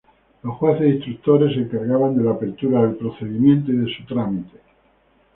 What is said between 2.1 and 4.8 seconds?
de la apertura del procedimiento y de su trámite.